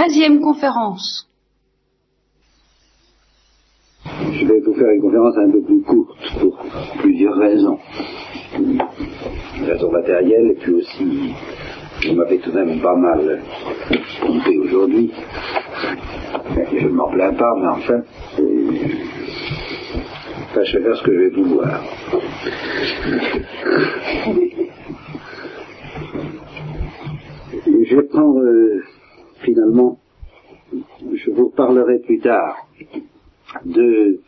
[0.00, 1.28] treizième conférence.
[4.06, 6.58] Je vais vous faire une conférence un peu plus courte pour
[7.00, 7.78] plusieurs raisons.
[9.62, 11.34] Raisons matérielles et puis aussi,
[12.06, 13.42] vous m'avez tout de même pas mal
[14.20, 15.12] trompé aujourd'hui.
[16.72, 18.00] Je ne m'en plains pas, mais enfin,
[20.48, 21.82] enfin, je vais faire ce que je vais pouvoir.
[27.66, 28.82] Je vais prendre euh,
[29.42, 29.98] finalement,
[31.12, 32.68] je vous parlerai plus tard
[33.64, 34.20] de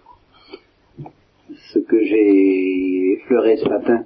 [1.73, 4.05] ce que j'ai effleuré ce matin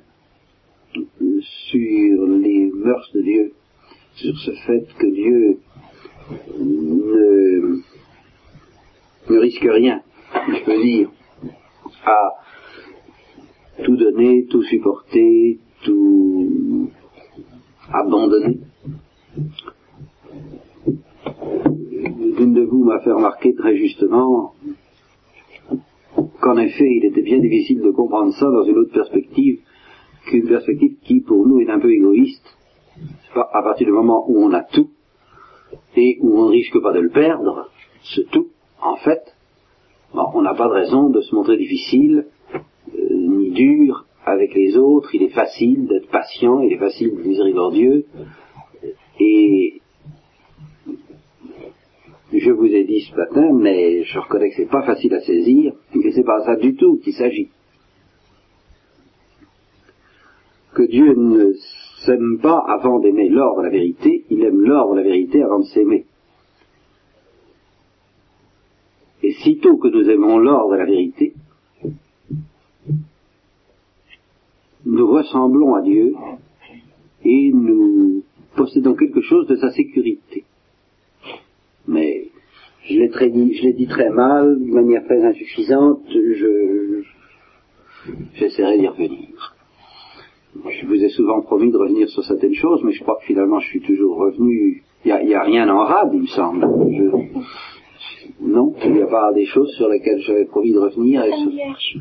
[1.70, 3.52] sur les mœurs de Dieu,
[4.14, 5.59] sur ce fait que Dieu
[6.59, 7.80] ne,
[9.30, 10.02] ne risque rien,
[10.48, 11.11] je peux dire,
[12.05, 12.30] à
[13.84, 16.91] tout donner, tout supporter, tout
[17.92, 18.59] abandonner.
[22.38, 24.52] L'une de vous m'a fait remarquer très justement
[26.41, 29.61] qu'en effet, il était bien difficile de comprendre ça dans une autre perspective
[30.27, 32.56] qu'une perspective qui, pour nous, est un peu égoïste.
[33.34, 34.91] Pas à partir du moment où on a tout
[35.97, 37.70] et où on ne risque pas de le perdre,
[38.02, 38.48] ce tout,
[38.83, 39.22] en fait,
[40.12, 45.14] on n'a pas de raison de se montrer difficile euh, ni dur avec les autres.
[45.14, 48.06] Il est facile d'être patient, il est facile d'être miséricordieux.
[49.20, 49.75] Et
[52.41, 55.73] je vous ai dit ce matin, mais je reconnais que c'est pas facile à saisir,
[55.92, 57.48] que c'est pas ça du tout qu'il s'agit.
[60.75, 61.53] Que Dieu ne
[62.05, 65.61] s'aime pas avant d'aimer l'or de la vérité, il aime l'or de la vérité avant
[65.61, 66.05] de s'aimer.
[69.23, 71.34] Et sitôt que nous aimons l'or de la vérité,
[74.84, 76.14] nous ressemblons à Dieu
[77.25, 78.23] et nous
[78.55, 80.45] possédons quelque chose de sa sécurité.
[81.89, 82.16] Mais
[82.89, 87.03] je l'ai dit, je l'ai dit très mal, de manière très insuffisante, je,
[88.34, 89.55] j'essaierai d'y revenir.
[90.69, 93.61] Je vous ai souvent promis de revenir sur certaines choses, mais je crois que finalement
[93.61, 94.83] je suis toujours revenu.
[95.05, 96.67] Il n'y a, rien en rade, il me semble.
[98.41, 101.25] non, il n'y a pas des choses sur lesquelles j'avais promis de revenir.
[101.25, 102.01] Et sur...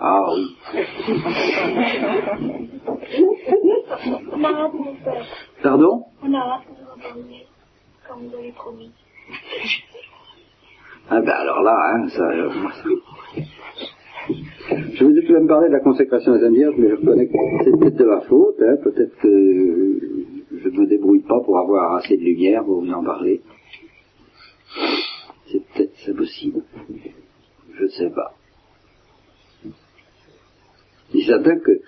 [0.00, 0.56] Ah oui.
[5.62, 6.04] Pardon?
[6.22, 6.84] On a hâte de
[8.08, 8.90] comme vous avez promis.
[11.10, 12.50] Ah ben alors là, hein, ça, euh,
[14.94, 17.26] je vous ai tout de même parlé de la consécration des Vierges, mais je reconnais
[17.26, 17.32] que
[17.64, 20.00] c'est peut-être de ma faute, hein, peut-être que
[20.52, 23.40] je ne me débrouille pas pour avoir assez de lumière pour vous en parler.
[25.50, 26.62] C'est peut-être c'est possible.
[27.72, 28.34] Je ne sais pas.
[31.14, 31.80] Il s'attend que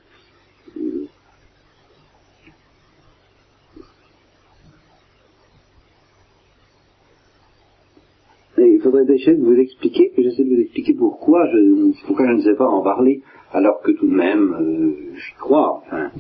[8.67, 12.41] il faudrait déjà vous expliquer, que j'essaie de vous expliquer pourquoi je, pourquoi je ne
[12.41, 13.23] sais pas en parler,
[13.53, 16.11] alors que tout de même, euh, j'y crois, enfin,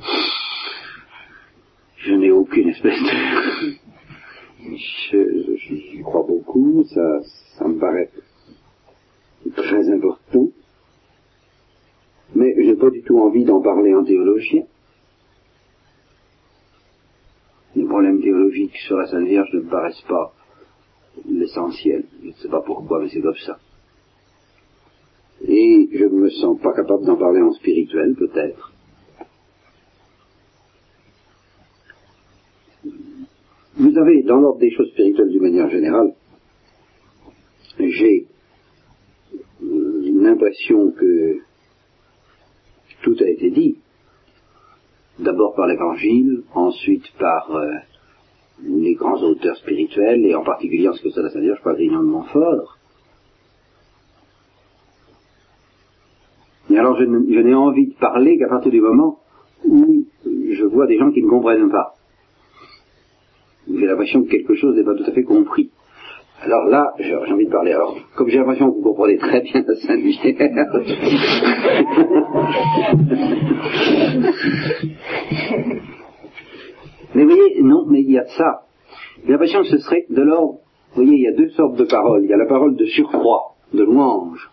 [1.99, 3.71] je n'ai aucune espèce de...
[4.63, 7.21] J'y crois beaucoup, ça,
[7.59, 8.11] ça me paraît
[9.57, 10.49] très important,
[12.35, 14.63] mais je n'ai pas du tout envie d'en parler en théologie.
[17.75, 20.35] Les problèmes théologiques sur la Sainte Vierge ne me paraissent pas
[21.29, 22.05] l'essentiel.
[22.23, 23.59] Je ne sais pas pourquoi, mais c'est comme ça.
[25.43, 28.73] Et je ne me sens pas capable d'en parler en spirituel, peut-être.
[33.77, 36.15] Vous avez, dans l'ordre des choses spirituelles d'une manière générale,
[37.79, 38.27] j'ai
[39.63, 41.39] l'impression que
[43.03, 43.79] tout a été dit.
[45.19, 47.75] D'abord par l'évangile, ensuite par euh,
[48.65, 51.79] les grands auteurs spirituels, et en particulier en ce que ça la dire, je parle
[51.79, 52.79] d'énormément fort.
[56.71, 59.19] Et alors je n'ai envie de parler qu'à partir du moment
[59.65, 61.95] où je vois des gens qui ne comprennent pas.
[63.69, 65.71] J'ai l'impression que quelque chose n'est pas tout à fait compris.
[66.43, 67.73] Alors là, j'ai envie de parler.
[67.73, 70.01] Alors, comme j'ai l'impression que vous comprenez très bien la sainte
[77.21, 78.63] Mais vous voyez, non, mais il y a ça.
[79.27, 80.61] L'impression que ce serait de l'ordre.
[80.95, 82.25] Vous voyez, il y a deux sortes de paroles.
[82.25, 84.51] Il y a la parole de surcroît, de louange,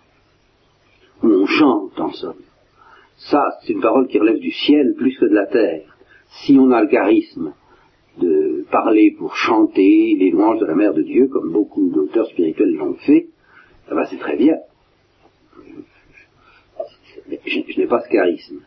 [1.24, 2.42] où on chante en somme.
[3.32, 5.96] Ça, c'est une parole qui relève du ciel plus que de la terre.
[6.44, 7.54] Si on a le charisme
[8.18, 12.76] de parler pour chanter les louanges de la mère de Dieu, comme beaucoup d'auteurs spirituels
[12.76, 13.30] l'ont fait,
[14.10, 14.58] c'est très bien.
[17.30, 18.60] je n'ai pas ce charisme.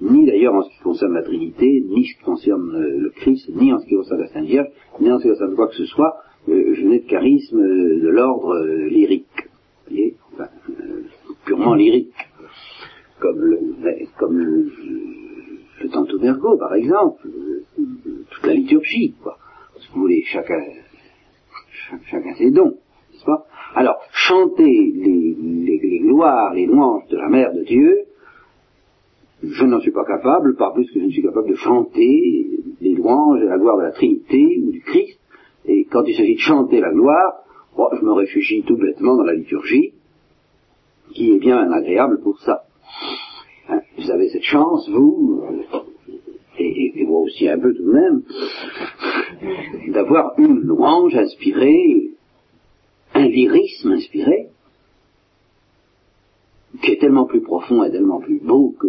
[0.00, 3.48] Ni d'ailleurs en ce qui concerne la Trinité, ni en ce qui concerne le Christ,
[3.54, 4.68] ni en ce qui concerne la Sainte Vierge,
[5.00, 6.16] ni en ce qui concerne quoi que ce soit,
[6.48, 9.26] euh, je n'ai de charisme de l'ordre euh, lyrique,
[9.88, 10.44] vous voyez, euh,
[11.44, 12.12] purement lyrique,
[13.20, 13.58] comme le,
[14.18, 14.70] comme le,
[15.82, 17.84] le Tanto Vergo, par exemple, euh,
[18.30, 19.36] toute la liturgie, quoi.
[19.78, 20.60] Si vous voulez, chacun,
[21.88, 22.74] cha- chacun ses dons,
[23.12, 23.46] n'est-ce pas?
[23.74, 24.64] Alors, chanter
[24.94, 27.98] les, les, les gloires, les louanges de la Mère de Dieu,
[29.52, 32.46] je n'en suis pas capable, pas plus que je ne suis capable de chanter
[32.80, 35.18] les louanges et la gloire de la Trinité ou du Christ.
[35.66, 37.44] Et quand il s'agit de chanter la gloire,
[37.76, 39.92] je me réfugie tout bêtement dans la liturgie,
[41.12, 42.64] qui est bien agréable pour ça.
[43.68, 45.42] Hein, vous avez cette chance, vous,
[46.58, 48.22] et, et- moi aussi un peu tout de même,
[49.92, 52.10] d'avoir une louange inspirée,
[53.14, 54.48] un lyrisme inspiré,
[56.82, 58.86] qui est tellement plus profond et tellement plus beau que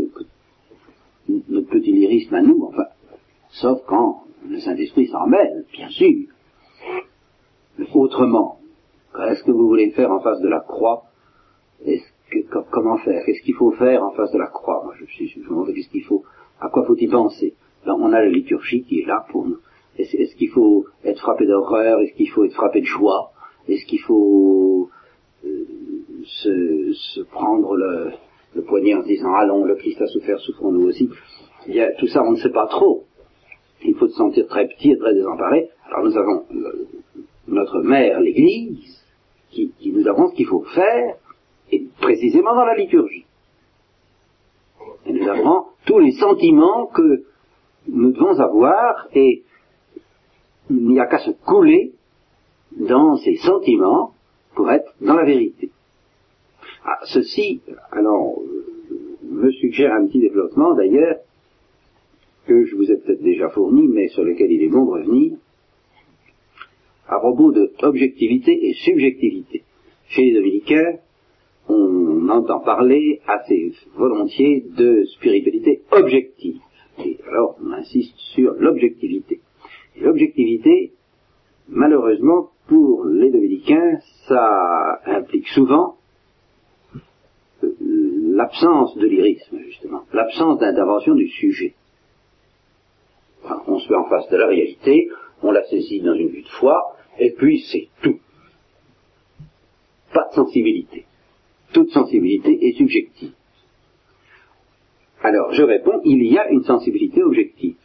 [1.27, 2.85] notre petit lyrisme à nous, enfin,
[3.50, 6.27] sauf quand le Saint-Esprit s'en mêle, bien sûr.
[7.94, 8.59] Autrement,
[9.15, 11.03] qu'est-ce que vous voulez faire en face de la croix?
[12.71, 13.23] Comment faire?
[13.25, 14.81] Qu'est-ce qu'il faut faire en face de la croix?
[14.83, 16.23] Moi, je suis, je me demande qu'est-ce qu'il faut?
[16.59, 17.56] À quoi faut-il penser?
[17.85, 19.57] Ben, On a la liturgie qui est là pour nous.
[19.97, 22.00] Est-ce est-ce qu'il faut être frappé d'horreur?
[22.00, 23.31] Est-ce qu'il faut être frappé de joie?
[23.68, 24.89] Est-ce qu'il faut
[25.45, 25.65] euh,
[26.23, 28.12] se, se prendre le,
[28.56, 31.09] le poignet en se disant allons, le Christ a souffert, souffrons nous aussi.
[31.68, 33.06] Il y a, tout ça, on ne sait pas trop.
[33.83, 35.69] Il faut se sentir très petit et très désemparé.
[35.88, 36.88] Alors nous avons euh,
[37.48, 39.03] notre mère, l'Église,
[39.51, 41.15] qui, qui nous apprend ce qu'il faut faire,
[41.71, 43.25] et précisément dans la liturgie.
[45.06, 47.24] Elle nous apprend tous les sentiments que
[47.88, 49.44] nous devons avoir, et
[50.69, 51.94] il n'y a qu'à se couler
[52.77, 54.13] dans ces sentiments
[54.56, 55.71] pour être dans la vérité.
[56.83, 58.65] Ah, ceci, alors, euh,
[59.29, 61.18] me suggère un petit développement d'ailleurs,
[62.47, 65.38] que je vous ai peut-être déjà fourni, mais sur lequel il est bon de revenir,
[67.07, 69.63] à propos de objectivité et subjectivité.
[70.07, 70.97] Chez les dominicains,
[71.69, 76.57] on entend parler assez volontiers de spiritualité objective.
[77.06, 79.39] Et alors, on insiste sur l'objectivité.
[80.00, 80.94] L'objectivité,
[81.69, 85.97] malheureusement, pour les dominicains, ça implique souvent
[88.41, 91.73] l'absence de lyrisme, justement, l'absence d'intervention du sujet.
[93.67, 95.09] On se met en face de la réalité,
[95.43, 98.19] on la saisit dans une vue de foi, et puis c'est tout.
[100.13, 101.05] Pas de sensibilité.
[101.73, 103.33] Toute sensibilité est subjective.
[105.23, 107.77] Alors, je réponds, il y a une sensibilité objective.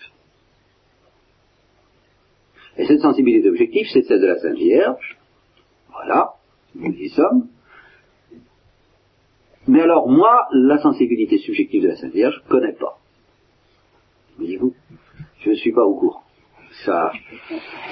[2.78, 5.18] Et cette sensibilité objective, c'est celle de la Sainte Vierge.
[5.90, 6.32] Voilà,
[6.74, 7.48] nous y sommes.
[9.68, 12.98] Mais alors, moi, la sensibilité subjective de la Sainte Vierge, je ne connais pas.
[14.38, 14.74] Voyez-vous
[15.40, 16.22] Je ne suis pas au courant.
[16.84, 17.10] Ça,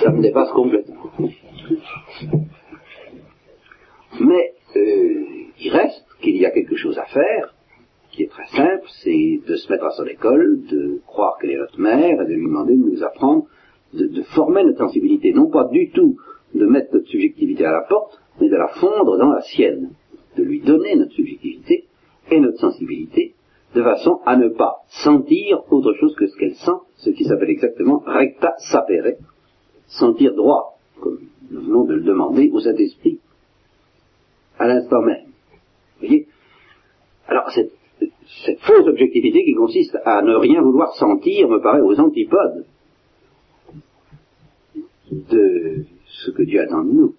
[0.01, 1.11] ça me dépasse complètement.
[4.21, 5.25] Mais euh,
[5.59, 7.55] il reste qu'il y a quelque chose à faire,
[8.13, 11.59] qui est très simple, c'est de se mettre à son école, de croire qu'elle est
[11.59, 13.47] notre mère, et de lui demander de nous apprendre,
[13.95, 16.17] de former notre sensibilité, non pas du tout
[16.55, 19.91] de mettre notre subjectivité à la porte, mais de la fondre dans la sienne,
[20.37, 21.85] de lui donner notre subjectivité
[22.31, 23.35] et notre sensibilité,
[23.75, 27.51] de façon à ne pas sentir autre chose que ce qu'elle sent, ce qui s'appelle
[27.51, 29.17] exactement recta sapere,
[29.87, 31.19] sentir droit, comme
[31.51, 33.19] nous venons de le demander au Saint-Esprit,
[34.59, 35.27] à l'instant même.
[35.27, 36.29] Vous voyez?
[37.27, 37.73] Alors, cette,
[38.45, 42.67] cette fausse objectivité qui consiste à ne rien vouloir sentir me paraît aux antipodes
[45.11, 47.15] de ce que Dieu attend de nous.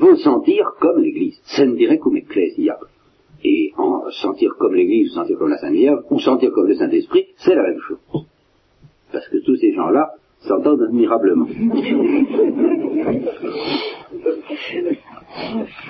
[0.00, 2.78] Faut sentir comme l'Église, sentire cum ecclesia.
[3.44, 6.74] Et en sentir comme l'Église, ou sentir comme la Sainte Vierge, ou sentir comme le
[6.74, 8.24] Saint-Esprit, c'est la même chose.
[9.12, 11.46] Parce que tous ces gens-là s'entendent admirablement.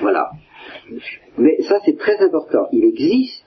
[0.00, 0.30] Voilà.
[1.38, 2.66] Mais ça, c'est très important.
[2.72, 3.44] Il existe.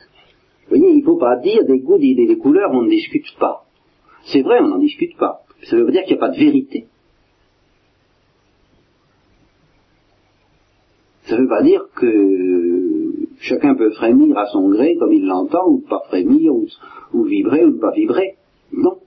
[0.64, 3.28] Vous voyez, il ne faut pas dire des goûts, des, des couleurs, on ne discute
[3.40, 3.66] pas.
[4.26, 5.42] C'est vrai, on n'en discute pas.
[5.64, 6.88] Ça veut dire qu'il n'y a pas de vérité.
[11.34, 15.68] Ça ne veut pas dire que chacun peut frémir à son gré comme il l'entend,
[15.68, 18.36] ou pas frémir, ou, vibrer, ou ne pas vibrer.
[18.72, 19.00] Non.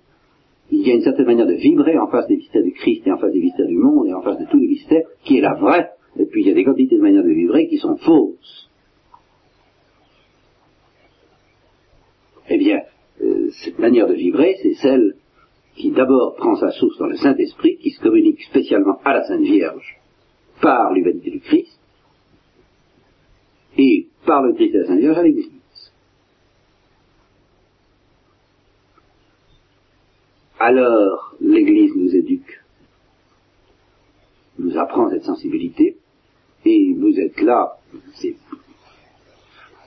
[0.73, 3.13] Il y a une certaine manière de vibrer en face des mystères du Christ et
[3.13, 5.41] en face des mystères du monde et en face de tous les mystères qui est
[5.41, 5.91] la vraie.
[6.19, 8.71] Et puis il y a des quantités de manières de vibrer qui sont fausses.
[12.51, 12.81] Eh bien,
[13.23, 15.15] euh, cette manière de vibrer, c'est celle
[15.77, 19.43] qui d'abord prend sa source dans le Saint-Esprit, qui se communique spécialement à la Sainte
[19.43, 20.01] Vierge
[20.61, 21.79] par l'humanité du Christ,
[23.79, 25.51] et par le Christ et la Sainte à l'Église.
[30.59, 32.61] Alors, l'Église nous éduque
[34.59, 35.97] nous apprend cette sensibilité,
[36.65, 37.79] et vous êtes là,
[38.15, 38.37] c'est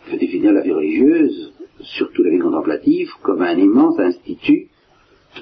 [0.09, 4.69] je définir la vie religieuse, surtout la vie contemplative, comme un immense institut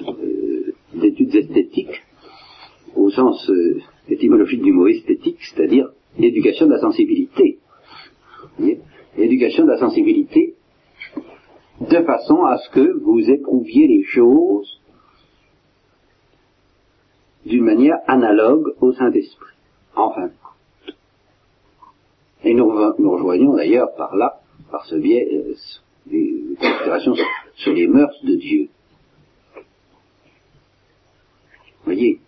[0.06, 2.02] euh, d'études esthétiques,
[2.94, 5.88] au sens euh, étymologique du mot esthétique, c'est-à-dire
[6.18, 7.58] l'éducation de la sensibilité.
[9.16, 10.54] L'éducation de la sensibilité
[11.80, 14.80] de façon à ce que vous éprouviez les choses
[17.46, 19.54] d'une manière analogue au Saint-Esprit.
[19.94, 20.30] Enfin.
[22.44, 25.54] Et nous, nous rejoignons d'ailleurs par là, par ce biais, euh,
[26.06, 27.14] des considérations
[27.56, 28.68] sur les mœurs de Dieu.
[31.84, 32.20] Voyez,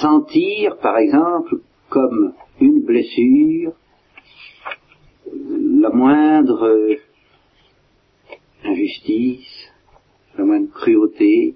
[0.00, 1.60] sentir, par exemple,
[1.96, 3.72] comme une blessure,
[5.32, 6.94] la moindre
[8.62, 9.72] injustice,
[10.36, 11.54] la moindre cruauté,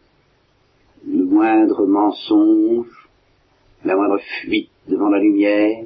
[1.06, 3.10] le moindre mensonge,
[3.84, 5.84] la moindre fuite devant la lumière,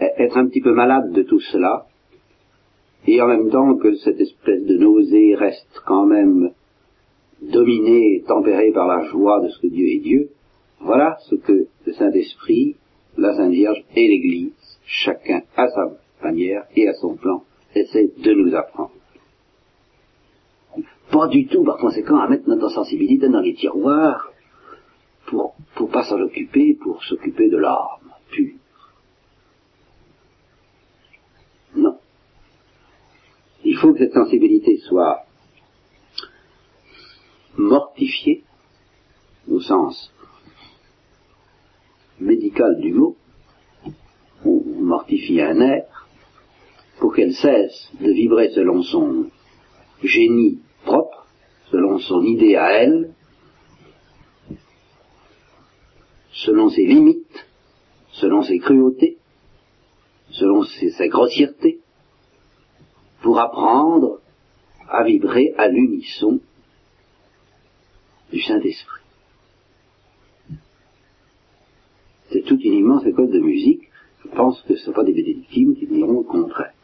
[0.00, 1.86] être un petit peu malade de tout cela,
[3.04, 6.52] et en même temps que cette espèce de nausée reste quand même
[7.42, 10.30] dominée et tempérée par la joie de ce que Dieu est Dieu,
[10.78, 12.76] voilà ce que le Saint-Esprit,
[13.18, 14.52] la Sainte Vierge et l'Église,
[14.86, 15.90] chacun à sa
[16.22, 17.44] manière et à son plan,
[17.74, 18.92] essaie de nous apprendre.
[21.10, 24.30] Pas du tout, par conséquent, à mettre notre sensibilité dans les tiroirs
[25.26, 28.54] pour, pour pas s'en occuper, pour s'occuper de l'âme pure.
[31.76, 31.98] Non.
[33.64, 35.24] Il faut que cette sensibilité soit
[37.56, 38.44] mortifiée,
[39.50, 40.12] au sens
[42.20, 43.16] médical du mot,
[44.44, 46.08] on mortifie un air,
[46.98, 49.30] pour qu'elle cesse de vibrer selon son
[50.02, 51.26] génie propre,
[51.70, 53.12] selon son idée à elle,
[56.32, 57.46] selon ses limites,
[58.12, 59.18] selon ses cruautés,
[60.30, 61.80] selon sa grossièreté,
[63.22, 64.20] pour apprendre
[64.88, 66.40] à vibrer à l'unisson
[68.32, 69.02] du Saint-Esprit.
[72.46, 73.82] Toute une immense école de musique.
[74.24, 76.74] Je pense que ce ne sont pas des bénédictines qui diront le contraire.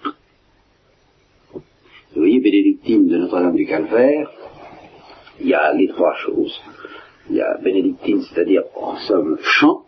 [1.53, 4.31] Vous voyez, bénédictine de Notre-Dame du Calvaire,
[5.41, 6.61] il y a les trois choses.
[7.29, 9.85] Il y a bénédictine, c'est-à-dire en somme chant,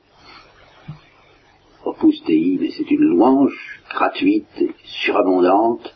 [1.85, 4.46] opus Dei, mais c'est une louange gratuite
[4.85, 5.94] surabondante,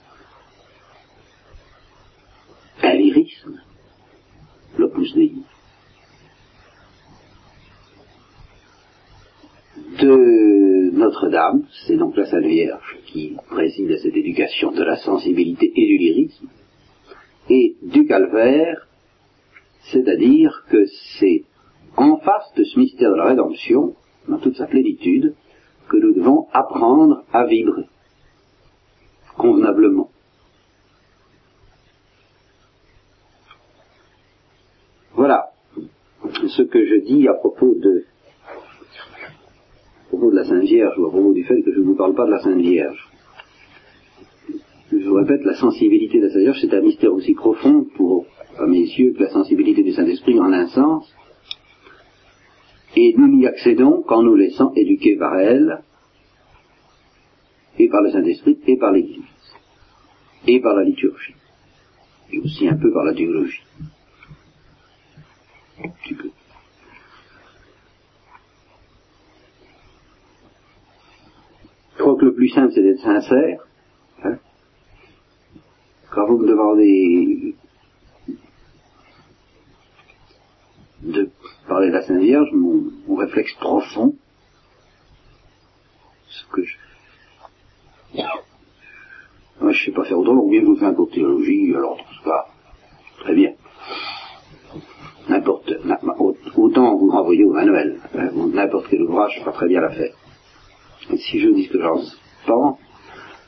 [2.83, 3.61] un lyrisme,
[4.79, 5.35] l'opus Dei.
[9.99, 15.73] De Notre-Dame, c'est donc la Sainte Vierge qui préside à cette éducation de la sensibilité
[15.75, 16.49] et du lyrisme,
[17.49, 18.87] et du calvaire,
[19.93, 20.85] c'est-à-dire que
[21.19, 21.45] c'est
[21.97, 23.95] en face de ce mystère de la rédemption,
[24.29, 25.35] dans toute sa plénitude,
[25.89, 27.87] que nous devons apprendre à vibrer
[29.37, 30.11] convenablement.
[35.15, 35.51] Voilà
[36.47, 38.05] ce que je dis à propos de
[40.11, 42.15] propos de la Sainte Vierge ou à propos du fait que je ne vous parle
[42.15, 43.09] pas de la Sainte Vierge.
[44.93, 48.27] Je vous répète, la sensibilité de la Sainte Vierge, c'est un mystère aussi profond pour,
[48.59, 51.15] à mes yeux, que la sensibilité du Saint-Esprit en un sens.
[52.97, 55.85] Et nous n'y accédons qu'en nous laissant éduquer par elle,
[57.79, 59.23] et par le Saint-Esprit, et par l'Église,
[60.49, 61.35] et par la liturgie,
[62.33, 63.63] et aussi un peu par la théologie.
[72.01, 73.61] Je crois que le plus simple, c'est d'être sincère.
[74.25, 74.39] Hein.
[76.11, 77.55] Quand vous me demandez
[81.03, 81.29] de
[81.69, 84.15] parler de la Sainte Vierge, mon, réflexe profond,
[86.27, 86.75] ce que je...
[89.61, 91.99] Moi, je sais pas faire autrement, ou bien vous fais un cours de théologie, alors
[91.99, 93.53] tout ce très bien.
[95.29, 95.71] N'importe,
[96.57, 100.15] autant vous renvoyez au manuel, hein, n'importe quel ouvrage fera très bien l'affaire.
[101.09, 102.01] Si je dis ce que j'en
[102.47, 102.79] pense,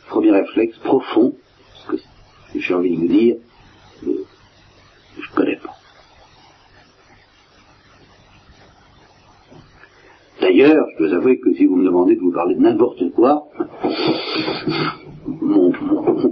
[0.09, 1.35] premier réflexe profond,
[1.75, 1.99] ce que
[2.55, 3.37] j'ai envie de vous dire,
[4.07, 4.25] euh,
[5.17, 5.77] je ne connais pas.
[10.41, 13.47] D'ailleurs, je dois avouer que si vous me demandez de vous parler de n'importe quoi,
[15.27, 15.71] mon,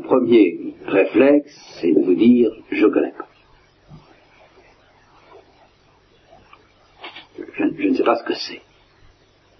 [0.02, 3.28] premier réflexe, c'est de vous dire, je ne connais pas.
[7.38, 8.60] Je, ne sais pas ce que c'est.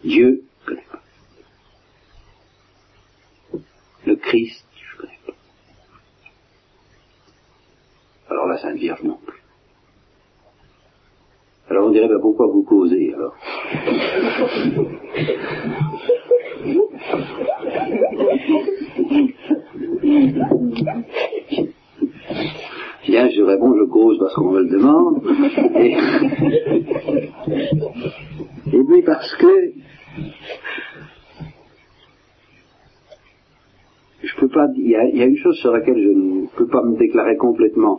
[0.04, 1.00] Dieu, ne connais pas.
[4.06, 5.32] Le Christ, je ne connais pas.
[8.30, 9.40] Alors la Sainte Vierge non plus.
[11.68, 13.36] Alors on dirait, ben, pourquoi vous causez alors?
[23.06, 25.22] Bien, je réponds, je cause parce qu'on me le demande.
[25.76, 25.96] Et,
[28.76, 29.72] et puis parce que
[34.30, 36.96] je peux pas, il y, a, une chose sur laquelle je ne peux pas me
[36.96, 37.98] déclarer complètement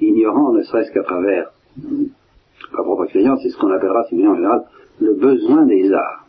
[0.00, 4.36] ignorant, ne serait-ce qu'à travers ma propre expérience, c'est ce qu'on appellera, si bien en
[4.36, 4.64] général,
[5.00, 6.26] le besoin des arts.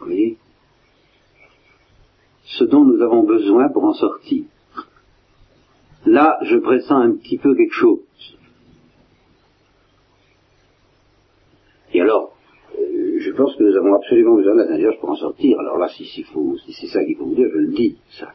[0.00, 0.36] Vous voyez?
[2.44, 4.44] Ce dont nous avons besoin pour en sortir.
[6.04, 8.00] Là, je pressens un petit peu quelque chose.
[11.94, 12.31] Et alors,
[13.22, 15.58] je pense que nous avons absolument besoin de la Sainte Vierge pour en sortir.
[15.60, 17.96] Alors là, si, si, si c'est ça qu'il faut vous dire, je le dis.
[18.18, 18.32] Ça.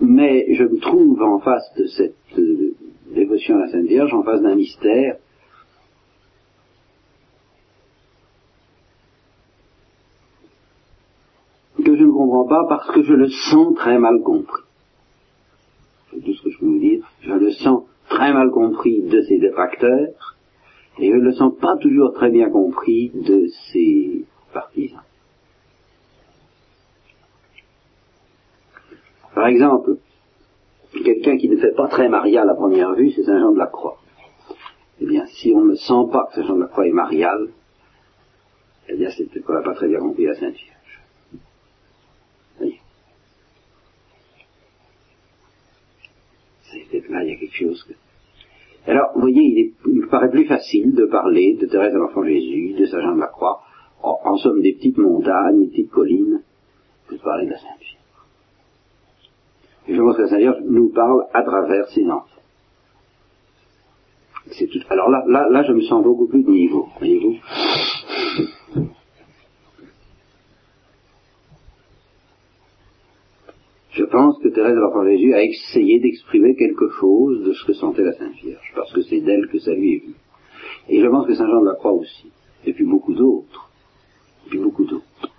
[0.00, 2.74] Mais je me trouve en face de cette euh,
[3.14, 5.16] dévotion à la Sainte Vierge, en face d'un mystère
[11.84, 14.62] que je ne comprends pas parce que je le sens très mal compris.
[16.10, 17.06] C'est tout ce que je peux vous dire.
[17.20, 17.84] Je le sens
[18.16, 20.36] très mal compris de ses détracteurs
[20.98, 25.02] et je ne le sens pas toujours très bien compris de ses partisans.
[29.34, 29.98] Par exemple,
[31.04, 33.66] quelqu'un qui ne fait pas très marial à première vue, c'est Saint Jean de la
[33.66, 33.98] Croix.
[35.02, 37.48] Eh bien, si on ne sent pas que Saint Jean de la Croix est marial,
[38.88, 41.02] eh bien, c'est peut-être qu'on n'a pas très bien compris la Sainte Vierge.
[46.62, 47.92] C'est peut-être là, il y a quelque chose que...
[48.86, 51.98] Alors, vous voyez, il, est, il me paraît plus facile de parler de Thérèse de
[51.98, 53.60] l'Enfant Jésus, de Saint Jean de la Croix,
[54.02, 56.42] en, somme des petites montagnes, des petites collines,
[57.08, 57.98] que de parler de la Sainte Vierge.
[59.88, 62.26] Et je pense que la Sainte Vierge nous parle à travers ses enfants.
[64.46, 64.78] Tout.
[64.90, 67.34] Alors là, là, là, je me sens beaucoup plus de niveau, voyez-vous.
[73.96, 77.72] Je pense que Thérèse de l'Enfant Jésus a essayé d'exprimer quelque chose de ce que
[77.72, 80.14] sentait la Sainte Vierge, parce que c'est d'elle que ça lui est vu.
[80.90, 82.30] Et je pense que Saint Jean de la Croix aussi,
[82.66, 83.70] et puis beaucoup d'autres,
[84.46, 85.32] et puis beaucoup d'autres.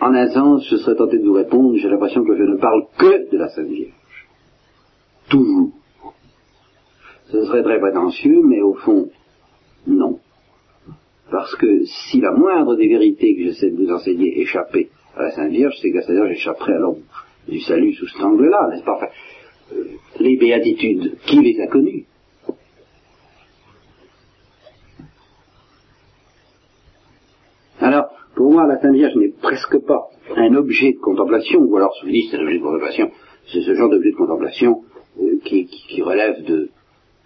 [0.00, 2.84] En un sens, je serais tenté de vous répondre, j'ai l'impression que je ne parle
[2.96, 4.28] que de la Sainte Vierge.
[5.28, 5.72] Toujours.
[7.26, 9.10] Ce serait très prétentieux, mais au fond,
[9.88, 10.20] non.
[11.28, 15.50] Parce que si la moindre des vérités que j'essaie de vous enseigner échappait la Sainte
[15.50, 16.96] Vierge, c'est que la échapperait alors
[17.48, 18.96] du salut sous cet angle-là, n'est-ce pas?
[18.96, 19.08] Enfin,
[19.72, 19.84] euh,
[20.20, 22.06] Les béatitudes, qui les a connues?
[27.80, 31.94] Alors, pour moi, la Sainte Vierge n'est presque pas un objet de contemplation, ou alors,
[32.02, 33.10] je dis c'est un objet de contemplation,
[33.52, 34.84] c'est ce genre d'objet de contemplation
[35.20, 36.70] euh, qui, relève de,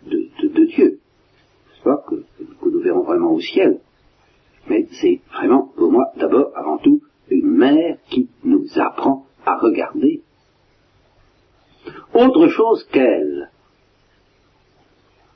[0.06, 2.24] Dieu, n'est-ce pas, que,
[2.70, 3.80] nous verrons vraiment au ciel.
[4.68, 10.22] Mais c'est vraiment, pour moi, d'abord, avant tout, une mère qui nous apprend à regarder
[12.14, 13.50] autre chose qu'elle.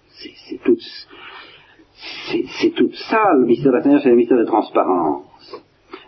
[0.09, 0.79] C'est tout,
[2.61, 5.63] c'est tout ça, le mystère de la Seigneur, c'est le mystère de transparence.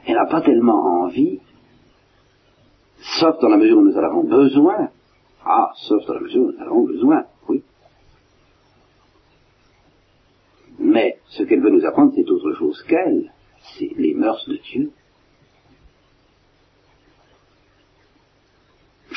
[0.06, 1.40] Elle n'a pas tellement envie,
[3.20, 4.90] sauf dans la mesure où nous en avons besoin.
[5.44, 7.62] Ah, sauf dans la mesure où nous en avons besoin, oui.
[10.78, 13.32] Mais ce qu'elle veut nous apprendre, c'est autre chose qu'elle.
[13.78, 14.90] C'est les mœurs de Dieu.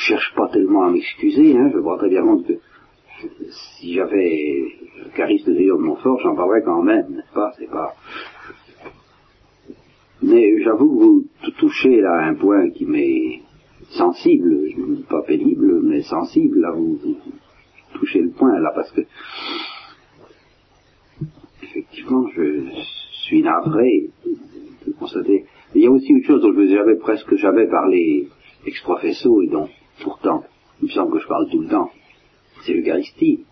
[0.08, 2.54] Cherche pas tellement à m'excuser, hein, je vois très bien compte que
[3.78, 4.64] si j'avais
[5.02, 7.52] le charisme de Dieu de Montfort, j'en parlerais quand même, n'est-ce pas?
[7.58, 7.94] C'est pas.
[10.22, 11.24] Mais j'avoue que vous
[11.58, 13.40] touchez là un point qui m'est
[13.90, 17.16] sensible, je ne dis pas pénible, mais sensible, là vous, vous,
[17.94, 19.02] touchez le point là, parce que
[21.62, 22.68] effectivement je
[23.26, 24.10] suis navré
[24.86, 25.44] de constater.
[25.74, 28.28] Il y a aussi une chose dont je n'avais presque jamais parlé
[28.66, 29.68] ex professo et dont
[30.02, 30.44] pourtant
[30.80, 31.90] il me semble que je parle tout le temps,
[32.62, 33.44] c'est l'Eucharistie.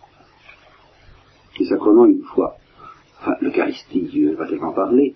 [1.56, 2.56] C'est sacrement une fois.
[3.20, 5.14] Enfin, l'Eucharistie, Dieu va tellement parler.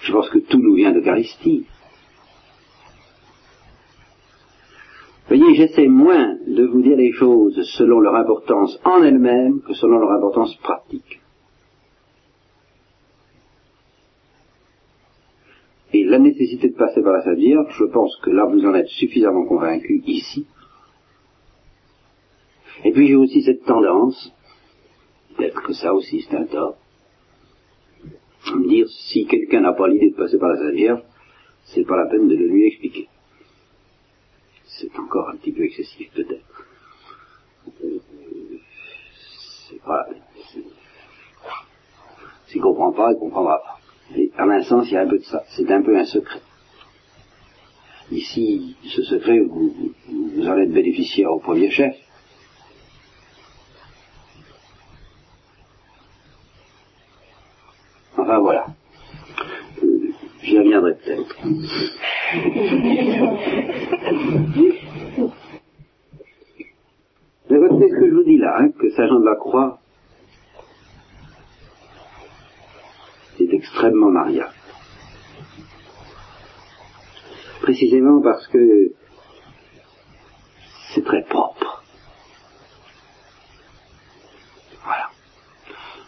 [0.00, 1.66] Je pense que tout nous vient d'Eucharistie.
[5.28, 9.98] Voyez, j'essaie moins de vous dire les choses selon leur importance en elles-mêmes que selon
[9.98, 11.21] leur importance pratique.
[16.12, 19.46] La nécessité de passer par la Sainte je pense que là vous en êtes suffisamment
[19.46, 20.46] convaincu ici.
[22.84, 24.30] Et puis j'ai aussi cette tendance,
[25.34, 26.76] peut-être que ça aussi c'est un tort,
[28.46, 31.02] à me dire si quelqu'un n'a pas l'idée de passer par la Sainte
[31.64, 33.08] c'est pas la peine de le lui expliquer.
[34.66, 36.66] c'est encore un petit peu excessif peut-être.
[37.84, 37.98] Euh,
[39.66, 40.08] c'est voilà.
[42.48, 43.81] S'il ne comprend pas, il comprendra pas.
[44.16, 45.42] Et à un sens, il y a un peu de ça.
[45.56, 46.40] C'est un peu un secret.
[48.10, 51.96] Ici, ce secret, vous, vous en êtes bénéficiaire au premier chef.
[58.18, 58.66] Enfin voilà.
[60.42, 61.36] J'y reviendrai peut-être.
[67.48, 69.78] Mais retenez ce que je vous dis là, hein, que Saint Jean de la Croix
[73.40, 74.54] est extrêmement mariable.
[77.62, 78.92] Précisément parce que
[80.94, 81.82] c'est très propre.
[84.84, 85.10] Voilà.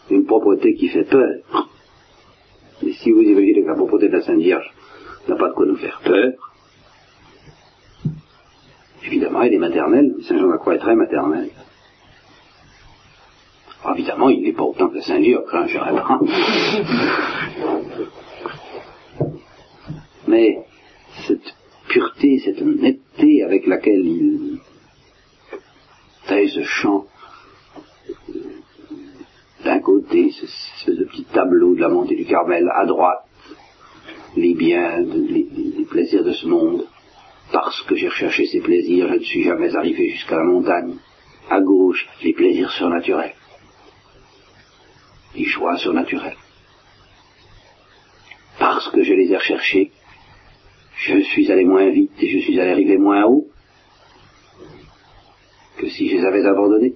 [0.09, 1.69] Une propreté qui fait peur.
[2.81, 4.73] Et si vous imaginez que la propreté de la Sainte Vierge
[5.27, 6.31] n'a pas de quoi nous faire peur,
[9.03, 10.15] évidemment, elle est maternelle.
[10.21, 11.49] Saint Jean de la Croix est très maternelle.
[13.85, 15.77] Alors, évidemment, il n'est pas autant que Vierge, hein, je.
[20.27, 20.57] Mais
[21.27, 21.53] cette
[21.87, 24.57] pureté, cette netteté avec laquelle il
[26.25, 27.05] taille ce chant,
[29.63, 33.27] d'un côté, ce, ce petit tableau de la montée du Carmel, à droite,
[34.35, 36.87] les biens, les, les plaisirs de ce monde,
[37.51, 40.95] parce que j'ai recherché ces plaisirs, je ne suis jamais arrivé jusqu'à la montagne.
[41.51, 43.35] À gauche, les plaisirs surnaturels,
[45.35, 46.37] les joies surnaturelles.
[48.59, 49.91] Parce que je les ai recherchés,
[50.97, 53.47] je suis allé moins vite et je suis allé arriver moins haut
[55.77, 56.93] que si je les avais abandonnés.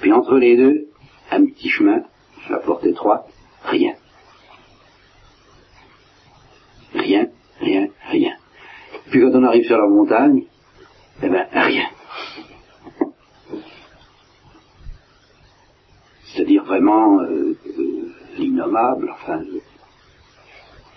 [0.00, 0.88] Puis entre les deux,
[1.30, 2.02] un petit chemin,
[2.50, 3.26] la porte étroite,
[3.64, 3.94] rien.
[6.94, 7.28] Rien,
[7.60, 8.36] rien, rien.
[9.10, 10.44] Puis quand on arrive sur la montagne,
[11.22, 11.88] eh ben rien.
[16.36, 19.60] C'est-à-dire vraiment euh, euh, l'innommable, enfin, je ne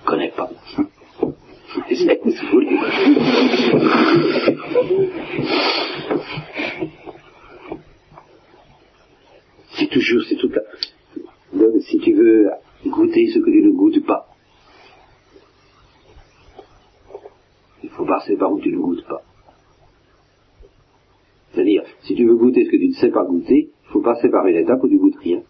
[0.06, 0.50] connais pas.
[9.78, 10.62] C'est toujours, c'est toute la...
[11.54, 12.50] Donc, si tu veux
[12.86, 14.28] goûter ce que tu ne goûtes pas,
[17.82, 19.22] il faut passer par où tu ne goûtes pas.
[21.54, 24.30] C'est-à-dire, si tu veux goûter ce que tu ne sais pas goûter, il faut passer
[24.30, 25.42] par une étape où tu goûtes rien.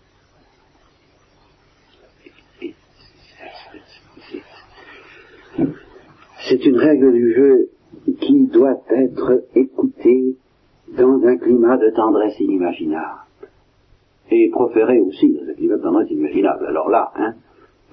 [6.48, 7.70] C'est une règle du jeu
[8.22, 10.38] qui doit être écoutée
[10.98, 13.20] dans un climat de tendresse inimaginable.
[14.32, 16.66] Et proférée aussi dans un climat de tendresse inimaginable.
[16.66, 17.34] Alors là, hein,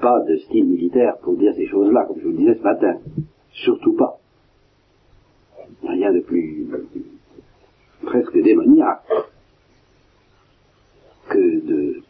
[0.00, 2.98] pas de style militaire pour dire ces choses-là, comme je vous le disais ce matin.
[3.50, 4.20] Surtout pas.
[5.82, 6.68] Rien de plus
[8.02, 9.02] presque démoniaque
[11.28, 12.02] que de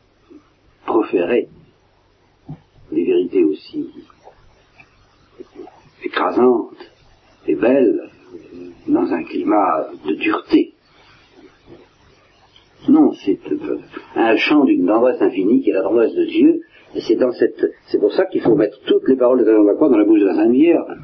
[0.85, 1.49] proférer
[2.93, 3.91] des vérités aussi
[6.05, 6.93] écrasantes
[7.47, 8.11] et belles
[8.87, 10.75] dans un climat de dureté.
[12.89, 13.41] Non, c'est
[14.15, 16.61] un chant d'une tendresse infinie qui est la tendresse de Dieu,
[16.95, 19.75] et c'est dans cette, c'est pour ça qu'il faut mettre toutes les paroles de la
[19.75, 20.97] croix dans la bouche de la Sainte Vierge,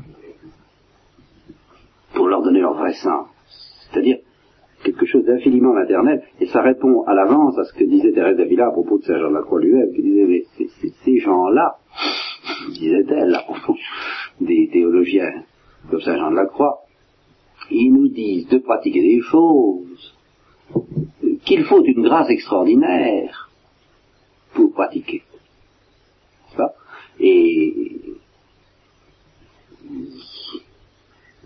[2.14, 3.26] pour leur donner leur vrai sens.
[3.90, 4.18] C'est-à-dire
[4.92, 8.68] quelque chose d'infiniment maternel, et ça répond à l'avance à ce que disait Thérèse d'Avila
[8.68, 10.44] à propos de Saint Jean de la Croix lui-même, qui disait, mais
[11.04, 11.78] ces gens-là,
[12.68, 13.36] disait-elle,
[14.40, 15.44] des théologiens
[15.90, 16.80] comme Saint Jean de la Croix,
[17.70, 20.14] ils nous disent de pratiquer des choses
[21.44, 23.50] qu'il faut une grâce extraordinaire
[24.54, 25.22] pour pratiquer.
[27.20, 28.00] Et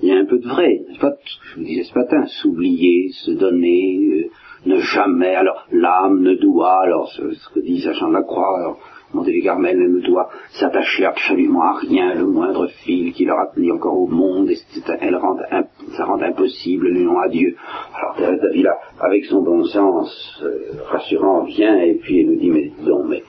[0.02, 3.30] il y a un peu de vrai, pas je vous disais ce matin, s'oublier, se
[3.32, 4.30] donner, euh,
[4.66, 7.22] ne jamais, alors l'âme ne doit, alors ce,
[7.54, 8.78] que dit Jean de la Croix, alors
[9.14, 13.96] Monté Carmel ne doit s'attacher absolument à rien, le moindre fil qui leur atteint encore
[13.96, 17.54] au monde, et ça rend impossible l'union à Dieu.
[17.94, 22.50] Alors Thérèse d'Avila, avec son bon sens euh, rassurant, vient et puis elle nous dit,
[22.50, 23.22] mais non, mais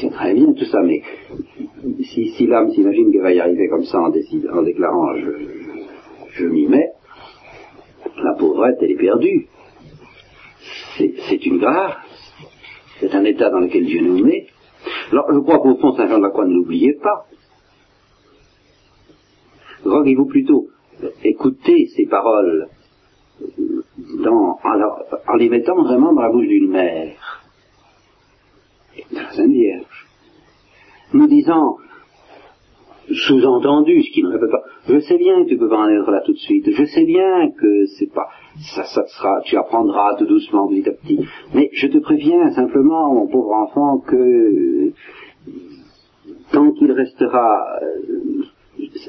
[0.00, 1.02] c'est très bien tout ça, mais
[2.02, 5.55] si, si l'âme s'imagine qu'elle va y arriver comme ça en, en déclarant je,
[6.36, 6.90] je, m'y mets,
[8.16, 9.48] la pauvrette, elle est perdue.
[10.98, 11.96] C'est une grâce.
[13.00, 14.46] C'est un état dans lequel Dieu nous met.
[15.12, 17.26] Alors, je crois qu'au fond, Saint Jean de la Croix ne l'oubliez pas.
[19.82, 20.68] Faut plutôt
[21.22, 22.68] écouter ces paroles
[25.28, 27.44] en les mettant vraiment dans la bouche d'une mère,
[29.10, 30.06] de la Sainte Vierge,
[31.12, 31.76] nous disant,
[33.10, 34.64] sous-entendu, ce qui ne répète pas.
[34.88, 36.68] Je sais bien que tu peux pas en être là tout de suite.
[36.70, 38.28] Je sais bien que c'est pas,
[38.74, 41.20] ça, ça sera, tu apprendras tout doucement, petit à petit.
[41.54, 44.92] Mais je te préviens simplement, mon pauvre enfant, que
[46.52, 48.44] tant qu'il restera, euh,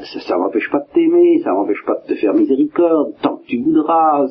[0.06, 3.46] ça, ne m'empêche pas de t'aimer, ça m'empêche pas de te faire miséricorde, tant que
[3.48, 4.26] tu voudras.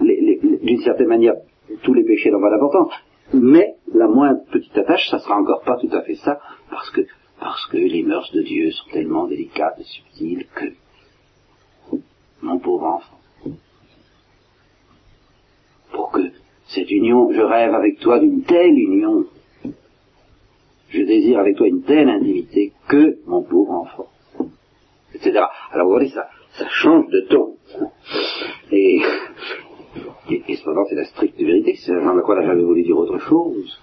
[0.00, 1.34] D'une certaine manière,
[1.82, 2.92] tous les péchés n'ont pas d'importance.
[3.32, 7.02] Mais la moindre petite attache, ça sera encore pas tout à fait ça, parce que
[7.40, 10.66] parce que les mœurs de Dieu sont tellement délicates et subtiles que,
[12.42, 13.18] mon pauvre enfant,
[15.92, 16.20] pour que
[16.68, 19.24] cette union, je rêve avec toi d'une telle union,
[20.90, 24.08] je désire avec toi une telle intimité que, mon pauvre enfant,
[25.14, 25.40] etc.
[25.72, 27.56] Alors vous voyez, ça, ça change de ton.
[28.70, 29.00] Et,
[30.30, 33.80] et, cependant, c'est la stricte vérité, c'est un de quoi j'avais voulu dire autre chose.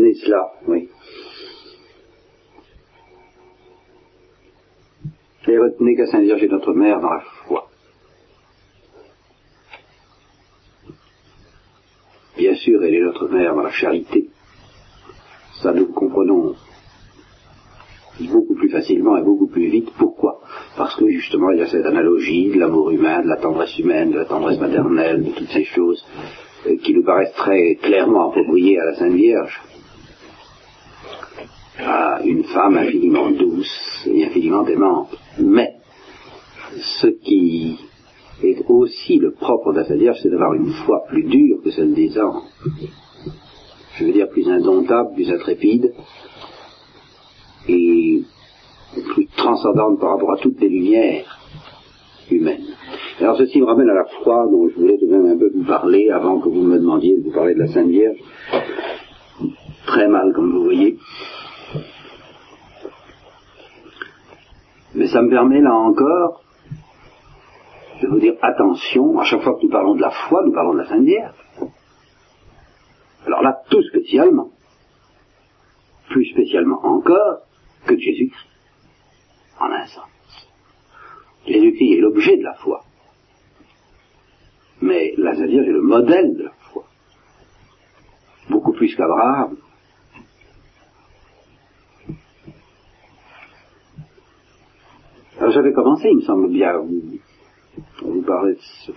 [0.00, 0.88] Retenez cela, oui.
[5.48, 7.68] Et retenez qu'à Sainte Vierge est notre mère dans la foi.
[12.36, 14.28] Bien sûr, elle est notre mère dans la charité.
[15.62, 16.54] Ça, nous comprenons
[18.20, 19.90] beaucoup plus facilement et beaucoup plus vite.
[19.98, 20.40] Pourquoi?
[20.76, 24.12] Parce que justement, il y a cette analogie de l'amour humain, de la tendresse humaine,
[24.12, 26.04] de la tendresse maternelle, de toutes ces choses
[26.66, 29.60] euh, qui nous paraissent très clairement appropriées à la Sainte Vierge
[31.84, 35.16] à une femme infiniment douce et infiniment aimante.
[35.38, 35.74] Mais
[37.00, 37.78] ce qui
[38.42, 42.42] est aussi le propre Vierge, c'est d'avoir une foi plus dure que celle des anges.
[43.96, 45.92] Je veux dire plus indomptable, plus intrépide
[47.68, 48.22] et
[49.14, 51.38] plus transcendante par rapport à toutes les lumières
[52.30, 52.64] humaines.
[53.20, 55.50] Alors ceci me ramène à la foi dont je voulais tout de même un peu
[55.54, 58.16] vous parler avant que vous me demandiez de vous parler de la Sainte Vierge.
[59.86, 60.96] Très mal, comme vous voyez.
[65.00, 66.44] Mais ça me permet là encore
[68.02, 70.74] de vous dire attention, à chaque fois que nous parlons de la foi, nous parlons
[70.74, 71.34] de la Sainte Vierge.
[73.24, 74.50] Alors là, tout spécialement,
[76.10, 77.38] plus spécialement encore
[77.86, 78.46] que de Jésus-Christ,
[79.58, 80.50] en un sens.
[81.46, 82.82] Jésus-Christ est l'objet de la foi,
[84.82, 86.84] mais la Sainte Vierge est le modèle de la foi,
[88.50, 89.56] beaucoup plus qu'Abraham,
[95.40, 97.00] Alors j'avais commencé, il me semble bien, vous,
[98.02, 98.92] vous parler de ce,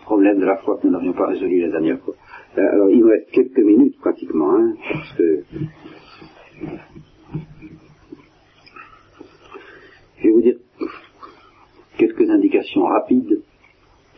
[0.00, 2.14] problème de la foi que nous n'avions pas résolu la dernière fois.
[2.56, 5.44] Euh, alors il me reste quelques minutes pratiquement, hein, parce que
[10.16, 10.56] je vais vous dire
[11.98, 13.42] quelques indications rapides,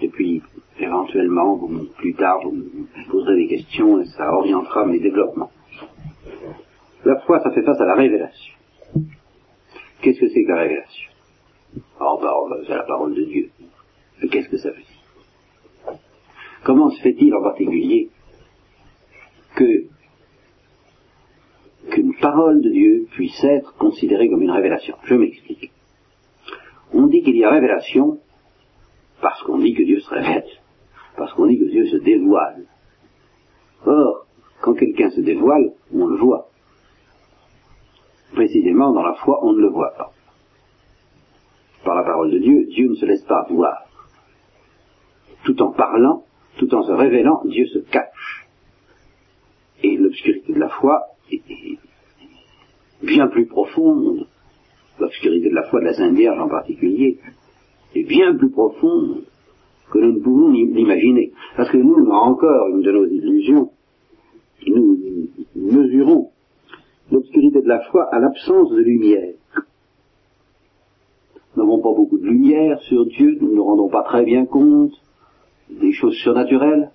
[0.00, 0.40] et puis
[0.78, 1.60] éventuellement,
[1.96, 5.50] plus tard, vous me poserez des questions et ça orientera mes développements.
[7.04, 8.54] La foi, ça fait face à la révélation.
[10.02, 11.17] Qu'est-ce que c'est que la révélation?
[12.00, 13.50] Oh, bah, c'est la parole de Dieu.
[14.30, 15.98] Qu'est-ce que ça veut dire
[16.64, 18.10] Comment se fait-il en particulier
[19.56, 19.84] que
[21.90, 24.96] qu'une parole de Dieu puisse être considérée comme une révélation?
[25.04, 25.70] Je m'explique.
[26.92, 28.18] On dit qu'il y a révélation
[29.20, 30.44] parce qu'on dit que Dieu se révèle,
[31.16, 32.66] parce qu'on dit que Dieu se dévoile.
[33.86, 34.26] Or,
[34.60, 36.48] quand quelqu'un se dévoile, on le voit.
[38.32, 40.12] Précisément, dans la foi, on ne le voit pas
[41.84, 43.84] par la parole de Dieu, Dieu ne se laisse pas voir.
[45.44, 46.24] Tout en parlant,
[46.58, 48.48] tout en se révélant, Dieu se cache.
[49.82, 51.42] Et l'obscurité de la foi est
[53.02, 54.26] bien plus profonde,
[54.98, 57.18] l'obscurité de la foi de la Sainte Vierge en particulier,
[57.94, 59.22] est bien plus profonde
[59.90, 61.32] que nous ne pouvons l'imaginer.
[61.56, 63.70] Parce que nous, encore une de nos illusions,
[64.66, 64.98] nous
[65.54, 66.30] mesurons
[67.10, 69.34] l'obscurité de la foi à l'absence de lumière
[71.58, 74.92] n'avons pas beaucoup de lumière sur Dieu, nous ne nous rendons pas très bien compte
[75.70, 76.90] des choses surnaturelles.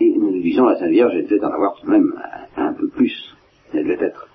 [0.00, 2.12] Et nous nous disons, la Sainte Vierge, elle devait en avoir tout de même
[2.56, 3.34] un, peu plus.
[3.72, 4.28] Elle devait être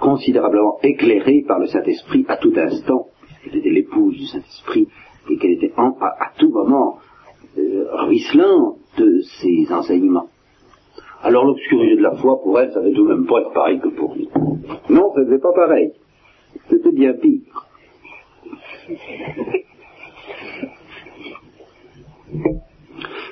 [0.00, 3.06] considérablement éclairée par le Saint-Esprit à tout instant.
[3.46, 4.88] Elle était l'épouse du Saint-Esprit
[5.30, 6.98] et qu'elle était à, tout moment
[7.56, 10.28] euh, ruisselante de ses enseignements.
[11.22, 13.52] Alors l'obscurité de la foi, pour elle, ça ne devait tout de même pas être
[13.52, 14.28] pareil que pour nous.
[14.90, 15.92] Non, ça ne devait pas pareil.
[16.68, 17.63] C'était bien pire.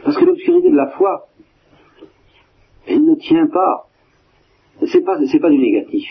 [0.05, 1.29] Parce que l'obscurité de la foi,
[2.87, 3.89] elle ne tient pas.
[4.87, 6.11] C'est pas, c'est pas du négatif.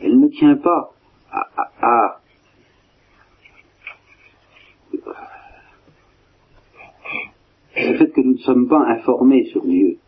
[0.00, 0.92] Elle ne tient pas
[1.32, 2.20] à,
[7.74, 9.98] fait que nous ne sommes pas informés sur Dieu.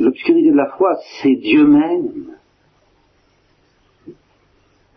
[0.00, 2.36] L'obscurité de la foi, c'est Dieu même,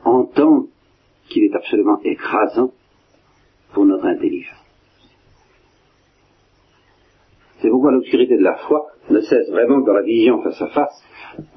[0.08, 0.68] en tant
[1.30, 2.72] qu'il est absolument écrasant
[3.74, 4.64] pour notre intelligence.
[7.60, 10.68] C'est pourquoi l'obscurité de la foi ne cesse vraiment que dans la vision face à
[10.68, 11.04] face,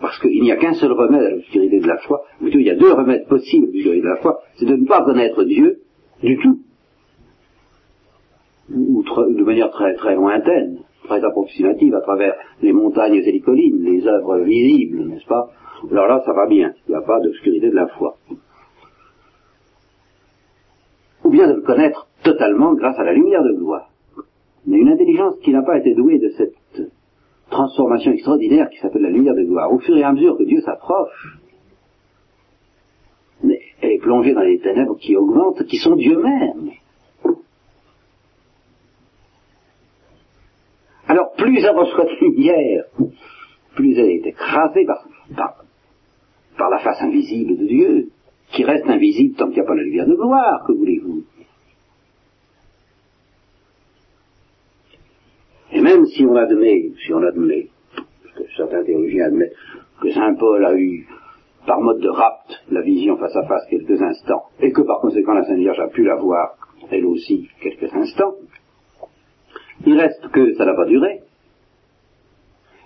[0.00, 2.66] parce qu'il n'y a qu'un seul remède à l'obscurité de la foi, ou plutôt il
[2.66, 5.44] y a deux remèdes possibles à l'obscurité de la foi, c'est de ne pas connaître
[5.44, 5.80] Dieu
[6.22, 6.58] du tout,
[8.74, 13.82] ou de manière très, très lointaine, très approximative, à travers les montagnes et les collines,
[13.84, 15.50] les œuvres visibles, n'est-ce pas?
[15.90, 18.16] Alors là, ça va bien, il n'y a pas d'obscurité de la foi.
[21.30, 23.88] Ou bien de le connaître totalement grâce à la lumière de gloire.
[24.66, 26.90] Mais une intelligence qui n'a pas été douée de cette
[27.50, 30.60] transformation extraordinaire qui s'appelle la lumière de gloire, au fur et à mesure que Dieu
[30.60, 31.38] s'approche,
[33.44, 36.72] elle est plongée dans les ténèbres qui augmentent, qui sont Dieu même.
[41.06, 42.86] Alors plus elle reçoit de lumière,
[43.76, 45.06] plus elle est écrasée par,
[46.58, 48.08] par la face invisible de Dieu,
[48.50, 51.09] qui reste invisible tant qu'il n'y a pas la lumière de gloire, que voulez-vous
[55.80, 57.70] Et même si on admet, si on admet,
[58.36, 59.56] que certains théologiens admettent
[60.02, 61.06] que Saint Paul a eu,
[61.66, 65.32] par mode de rapt, la vision face à face quelques instants, et que par conséquent
[65.32, 66.50] la Sainte Vierge a pu la voir,
[66.90, 68.34] elle aussi, quelques instants,
[69.86, 71.20] il reste que ça n'a pas duré,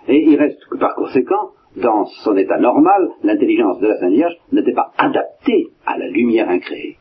[0.07, 4.37] et il reste que par conséquent, dans son état normal, l'intelligence de la Sainte Vierge
[4.53, 6.95] n'était pas adaptée à la lumière incréée.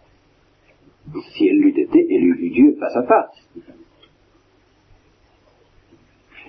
[1.36, 3.48] Si elle l'eût été, elle eût vu Dieu face à face.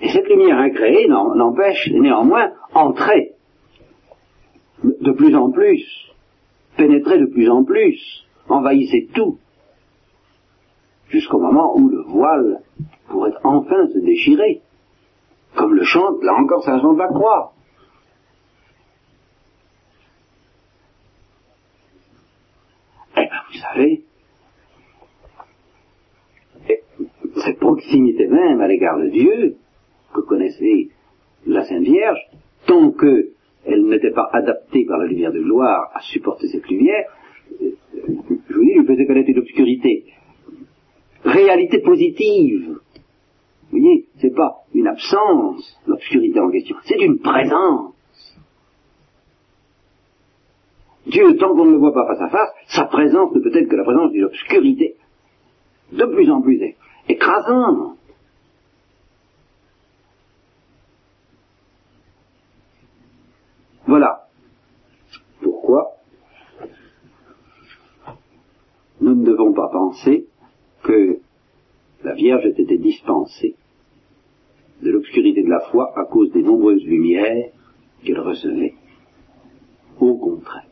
[0.02, 3.32] Et cette lumière incréée n'empêche néanmoins entrer
[4.84, 5.82] de plus en plus,
[6.76, 9.38] pénétrer de plus en plus, envahissait tout,
[11.08, 12.60] jusqu'au moment où le voile
[13.08, 14.60] pourrait enfin se déchirer,
[15.54, 17.52] comme le chante là encore Saint Jean de la Croix.
[23.16, 24.04] Eh bien, vous savez,
[27.44, 29.56] cette proximité même à l'égard de Dieu,
[30.16, 30.88] que connaissait
[31.46, 32.18] la Sainte Vierge,
[32.66, 37.04] tant qu'elle n'était pas adaptée par la lumière de gloire à supporter cette lumière,
[37.62, 37.70] euh,
[38.48, 40.04] je vous dis, lui faisait connaître une obscurité.
[41.24, 42.78] Réalité positive.
[43.70, 47.94] Vous voyez, c'est pas une absence, l'obscurité en question, c'est une présence.
[51.06, 53.68] Dieu, tant qu'on ne le voit pas face à face, sa présence ne peut être
[53.68, 54.96] que la présence d'une obscurité
[55.92, 56.60] de plus en plus
[57.08, 57.96] écrasante.
[63.86, 64.26] Voilà
[65.40, 65.92] pourquoi
[69.06, 70.26] nous ne devons pas penser
[70.82, 71.18] que
[72.02, 73.54] la Vierge ait été dispensée
[74.82, 77.52] de l'obscurité de la foi à cause des nombreuses lumières
[78.04, 78.74] qu'elle recevait.
[80.00, 80.66] Au contraire.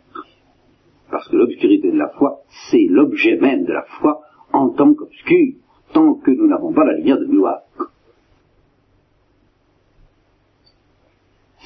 [1.12, 4.20] Parce que l'obscurité de la foi, c'est l'objet même de la foi
[4.52, 5.54] en tant qu'obscur,
[5.92, 7.62] tant que nous n'avons pas la lumière de gloire.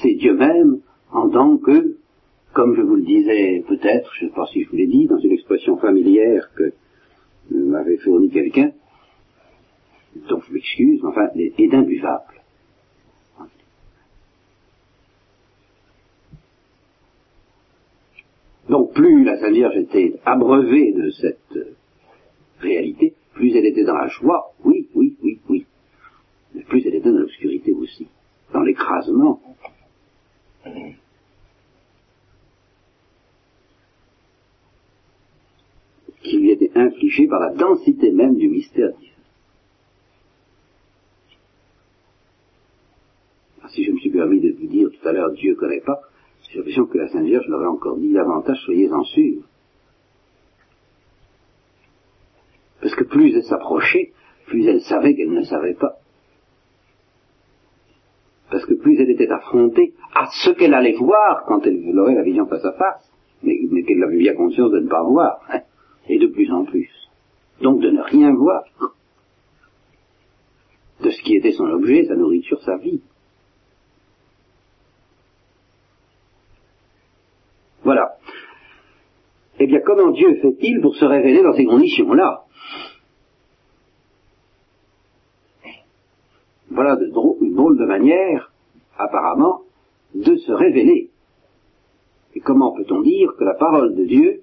[0.03, 1.97] C'est Dieu même en tant que,
[2.53, 5.05] comme je vous le disais peut-être, je ne sais pas si je vous l'ai dit,
[5.05, 6.73] dans une expression familière que
[7.51, 8.71] m'avait fourni quelqu'un,
[10.27, 12.23] dont je m'excuse, enfin, est, imbuvable.
[18.67, 21.59] Donc plus la Sainte Vierge était abreuvée de cette
[22.59, 25.65] réalité, plus elle était dans la joie, oui, oui, oui, oui,
[26.53, 28.07] mais plus elle était dans l'obscurité aussi,
[28.53, 29.41] dans l'écrasement,
[36.23, 39.13] qui lui était infligé par la densité même du mystère divin.
[43.63, 45.81] Ah, si je me suis permis de vous dire tout à l'heure Dieu ne connaît
[45.81, 46.01] pas,
[46.49, 49.43] j'ai l'impression que la Sainte Vierge l'aurait encore dit davantage, soyez-en sûrs.
[52.81, 54.13] Parce que plus elle s'approchait,
[54.47, 55.99] plus elle savait qu'elle ne savait pas
[58.49, 62.23] parce que plus elle était affrontée à ce qu'elle allait voir quand elle aurait la
[62.23, 63.11] vision face à face,
[63.43, 65.61] mais, qu'elle avait bien conscience de ne pas voir, hein,
[66.09, 66.89] et de plus en plus.
[67.61, 68.63] Donc de ne rien voir
[71.01, 73.01] de ce qui était son objet, sa nourriture, sa vie.
[77.83, 78.17] Voilà.
[79.59, 82.43] Eh bien, comment Dieu fait-il pour se révéler dans ces conditions-là?
[86.69, 87.11] Voilà une
[87.55, 88.51] drôle de manière,
[88.97, 89.61] apparemment,
[90.13, 91.09] de se révéler.
[92.35, 94.41] Et comment peut-on dire que la parole de Dieu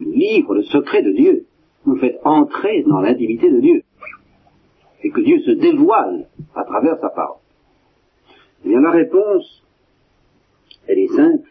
[0.00, 1.46] livre le secret de Dieu,
[1.86, 3.82] nous fait entrer dans l'intimité de Dieu
[5.02, 7.40] et que Dieu se dévoile à travers sa parole
[8.64, 9.62] Eh bien, la réponse,
[10.88, 11.48] elle est simple.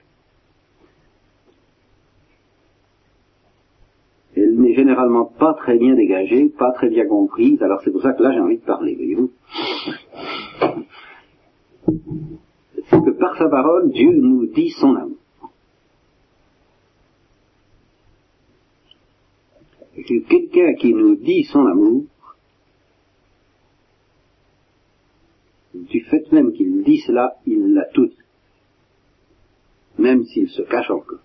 [4.35, 8.11] Elle n'est généralement pas très bien dégagée, pas très bien comprise, alors c'est pour ça
[8.11, 9.31] que là j'ai envie de parler, voyez-vous.
[12.89, 15.17] C'est que par sa parole, Dieu nous dit son amour.
[20.03, 22.05] Que quelqu'un qui nous dit son amour,
[25.73, 28.11] du fait même qu'il dit cela, il l'a tout.
[29.97, 31.19] Même s'il se cache encore.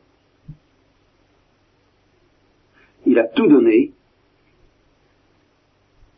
[3.06, 3.92] Il a tout donné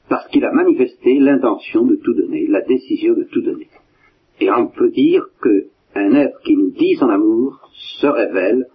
[0.09, 3.69] parce qu'il a manifesté l'intention de tout donner, la décision de tout donner.
[4.41, 8.67] Et on peut dire qu'un être qui nous dit son amour se révèle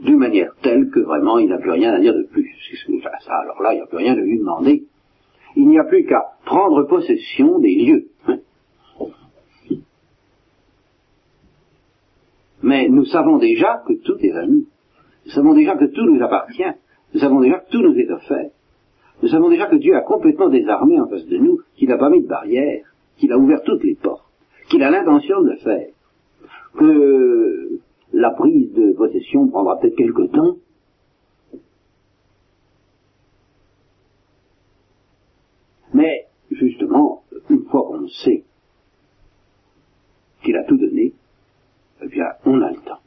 [0.00, 2.47] d'une manière telle que vraiment il n'a plus rien à dire de plus.
[3.28, 4.84] Alors là, il n'y a plus rien à lui demander.
[5.56, 8.08] Il n'y a plus qu'à prendre possession des lieux.
[8.26, 8.38] Hein.
[12.62, 14.66] Mais nous savons déjà que tout est à nous.
[15.26, 16.62] Nous savons déjà que tout nous appartient.
[17.14, 18.50] Nous savons déjà que tout nous est offert.
[19.22, 22.10] Nous savons déjà que Dieu a complètement désarmé en face de nous, qu'il n'a pas
[22.10, 22.84] mis de barrière,
[23.16, 24.24] qu'il a ouvert toutes les portes,
[24.70, 25.88] qu'il a l'intention de le faire,
[26.76, 27.80] que
[28.12, 30.56] la prise de possession prendra peut-être quelque temps,
[35.94, 37.22] mais justement,
[38.08, 38.44] qu'on sait
[40.42, 41.12] qu'il a tout donné,
[42.02, 43.00] eh bien, on a le temps.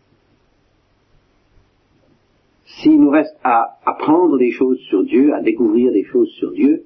[2.66, 6.86] S'il nous reste à apprendre des choses sur Dieu, à découvrir des choses sur Dieu,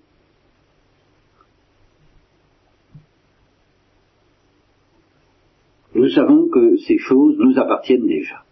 [5.94, 8.44] nous savons que ces choses nous appartiennent déjà,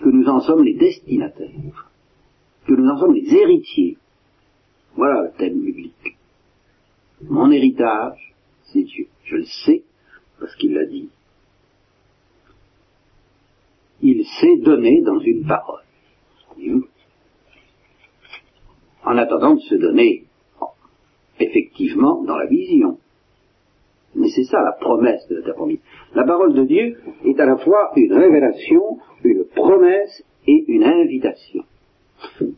[0.00, 1.90] que nous en sommes les destinataires,
[2.66, 3.98] que nous en sommes les héritiers.
[4.96, 6.13] Voilà le thème biblique.
[7.28, 8.34] Mon héritage,
[8.72, 9.06] c'est Dieu.
[9.24, 9.82] Je le sais,
[10.38, 11.08] parce qu'il l'a dit
[14.04, 15.80] il s'est donné dans une parole.
[19.04, 20.24] En attendant de se donner
[21.40, 22.98] effectivement dans la vision.
[24.14, 25.80] Mais c'est ça la promesse de la terre promise.
[26.14, 31.64] La parole de Dieu est à la fois une révélation, une promesse et une invitation.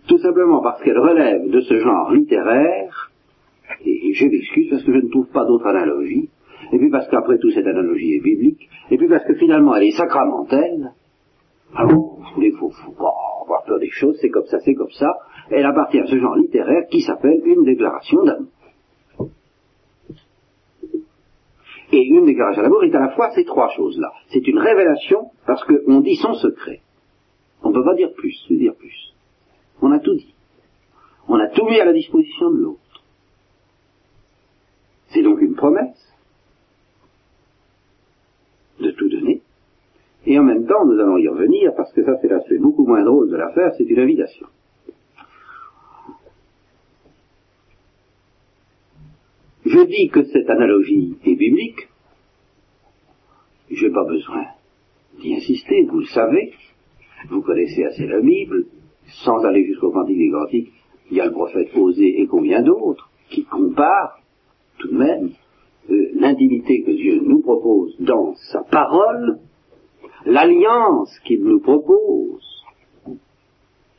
[0.06, 3.12] Tout simplement parce qu'elle relève de ce genre littéraire,
[4.16, 6.28] je m'excuse parce que je ne trouve pas d'autre analogie,
[6.72, 9.84] et puis parce qu'après tout cette analogie est biblique, et puis parce que finalement elle
[9.84, 10.92] est sacramentelle,
[11.74, 13.12] alors, il faut, faut pas
[13.42, 15.12] avoir peur des choses, c'est comme ça, c'est comme ça.
[15.50, 18.52] Elle appartient à ce genre littéraire qui s'appelle une déclaration d'amour.
[21.92, 24.12] Et une déclaration d'amour est à la fois ces trois choses-là.
[24.28, 26.80] C'est une révélation parce qu'on dit son secret.
[27.62, 29.14] On ne peut pas dire plus, dire plus.
[29.82, 30.34] On a tout dit.
[31.28, 32.80] On a tout mis à la disposition de l'autre.
[35.08, 36.12] C'est donc une promesse
[38.80, 39.42] de tout donner.
[40.26, 43.04] Et en même temps, nous allons y revenir, parce que ça c'est l'aspect beaucoup moins
[43.04, 44.46] drôle de l'affaire, c'est une invitation.
[49.64, 51.88] Je dis que cette analogie est biblique,
[53.70, 54.44] je n'ai pas besoin
[55.20, 56.52] d'y insister, vous le savez,
[57.28, 58.66] vous connaissez assez la Bible,
[59.24, 60.72] sans aller jusqu'au Cantique des Cantiques,
[61.10, 64.20] il y a le prophète Osée et combien d'autres qui comparent
[64.92, 65.30] même
[65.90, 69.38] euh, l'intimité que Dieu nous propose dans sa parole
[70.24, 72.64] l'alliance qu'il nous propose,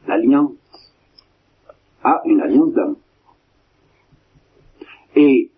[0.07, 0.51] l'alliance,
[2.03, 2.97] a une alliance d'amour.
[5.15, 5.51] Et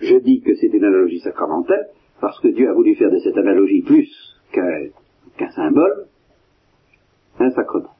[0.00, 1.88] je dis que c'est une analogie sacramentelle
[2.20, 4.08] parce que Dieu a voulu faire de cette analogie plus
[4.52, 6.06] qu'un symbole,
[7.38, 7.94] un sacrement.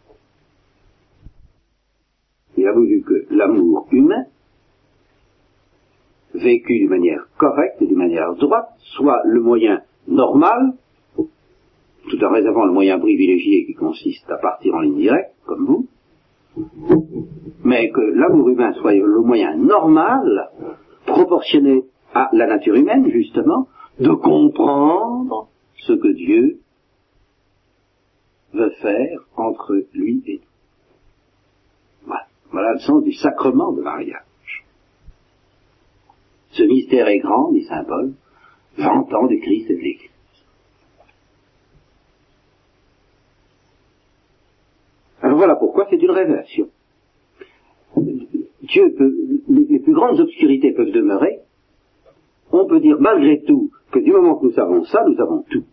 [2.56, 4.26] Il a voulu que l'amour humain,
[6.42, 10.74] vécu d'une manière correcte et d'une manière droite, soit le moyen normal
[12.08, 15.88] tout en réservant le moyen privilégié qui consiste à partir en ligne directe, comme vous,
[17.64, 20.50] mais que l'amour humain soit le moyen normal,
[21.06, 21.84] proportionné
[22.14, 23.68] à la nature humaine, justement,
[23.98, 25.48] de comprendre
[25.86, 26.58] ce que Dieu
[28.52, 32.06] veut faire entre lui et nous.
[32.06, 34.24] Voilà, voilà le sens du sacrement de mariage.
[36.52, 38.14] Ce mystère est grand, dit Saint Paul,
[38.76, 40.08] vantant du Christ et de l'Église.
[45.34, 46.68] voilà pourquoi c'est une révélation.
[47.96, 49.12] Dieu peut,
[49.48, 51.40] les plus grandes obscurités peuvent demeurer.
[52.52, 55.64] On peut dire malgré tout que du moment que nous savons ça, nous avons tout.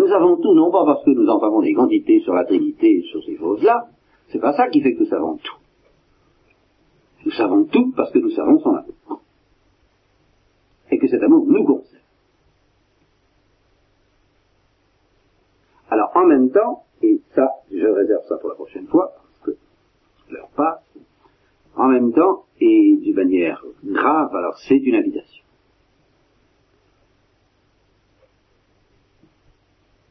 [0.00, 3.22] nous avons tout, non pas parce que nous entendons des quantités sur la Trinité sur
[3.22, 3.88] ces choses-là,
[4.28, 5.59] c'est pas ça qui fait que nous savons tout.
[7.30, 9.22] Savons tout parce que nous savons son amour.
[10.90, 12.02] Et que cet amour nous concerne.
[15.90, 19.60] Alors en même temps, et ça, je réserve ça pour la prochaine fois, parce que
[20.30, 20.82] l'heure passe,
[21.76, 25.44] en même temps, et d'une manière grave, alors c'est une invitation.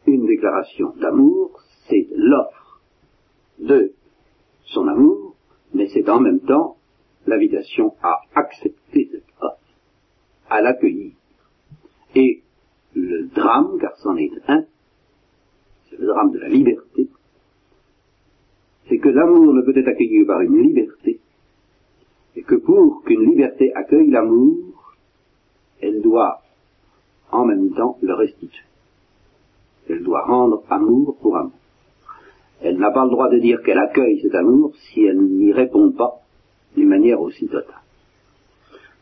[0.05, 2.82] Une déclaration d'amour, c'est l'offre
[3.60, 3.93] de
[4.66, 5.36] son amour,
[5.74, 6.78] mais c'est en même temps
[7.28, 9.59] l'invitation à accepter cette offre,
[10.49, 11.13] à l'accueillir.
[12.15, 12.41] Et
[12.95, 14.65] le drame, car c'en est un,
[15.89, 17.07] c'est le drame de la liberté,
[18.88, 21.20] c'est que l'amour ne peut être accueilli par une liberté,
[22.36, 24.95] et que pour qu'une liberté accueille l'amour,
[25.82, 26.41] elle doit
[27.32, 28.65] en même temps le restituer.
[29.88, 31.53] Elle doit rendre amour pour amour.
[32.61, 35.91] Elle n'a pas le droit de dire qu'elle accueille cet amour si elle n'y répond
[35.91, 36.22] pas
[36.76, 37.82] d'une manière aussi totale.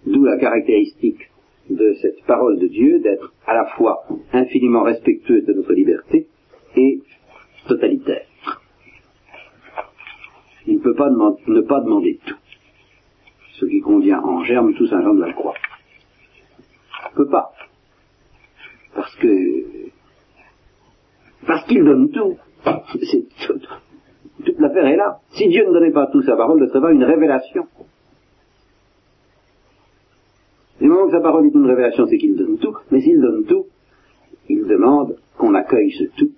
[0.06, 1.30] D'où la caractéristique
[1.70, 6.28] de cette parole de Dieu d'être à la fois infiniment respectueuse de notre liberté
[6.76, 7.02] et
[7.68, 8.26] totalitaire.
[10.66, 12.38] Il ne peut pas ne pas demander tout.
[13.60, 15.56] Ce qui convient en germe tout Saint Jean de la Croix.
[16.60, 17.52] Il ne peut pas.
[18.94, 19.68] Parce que
[21.46, 22.38] parce qu'il donne tout.
[24.82, 25.20] Là.
[25.32, 27.66] Si Dieu ne donnait pas tout, sa parole ne serait pas une révélation.
[30.80, 33.46] Du moment que sa parole est une révélation, c'est qu'il donne tout, mais s'il donne
[33.46, 33.66] tout,
[34.48, 36.32] il demande qu'on accueille ce tout.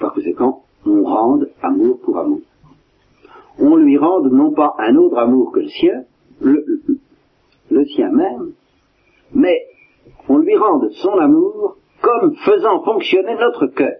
[0.00, 2.40] Par conséquent, on rende amour pour amour.
[3.58, 6.04] On lui rende non pas un autre amour que le sien,
[6.40, 8.52] le sien même,
[9.34, 9.66] mais
[10.28, 13.96] on lui rende son amour comme faisant fonctionner notre cœur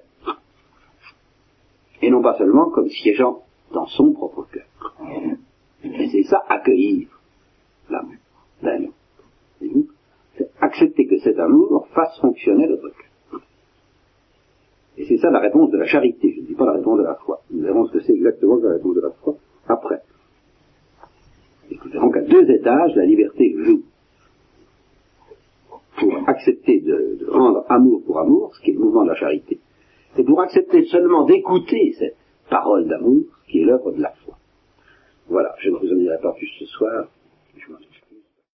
[2.03, 3.43] et non pas seulement comme siégeant
[3.73, 4.95] dans son propre cœur.
[5.85, 7.09] Et c'est ça, accueillir
[7.91, 8.15] l'amour
[8.63, 8.87] d'un
[10.37, 13.41] C'est accepter que cet amour fasse fonctionner notre cœur.
[14.97, 17.05] Et c'est ça la réponse de la charité, je ne dis pas la réponse de
[17.05, 17.41] la foi.
[17.51, 19.37] Nous verrons ce que c'est exactement la réponse de la foi
[19.69, 20.01] après.
[21.71, 23.83] Et nous verrons qu'à deux étages, la liberté joue.
[26.01, 29.59] Pour accepter de rendre amour pour amour, ce qui est le mouvement de la charité,
[30.19, 32.17] c'est pour accepter seulement d'écouter cette
[32.51, 34.37] parole d'amour qui est l'œuvre de la foi.
[35.29, 37.07] Voilà, je ne vous en dirai pas plus ce soir.